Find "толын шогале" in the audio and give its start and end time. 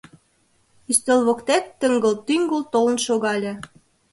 2.73-3.53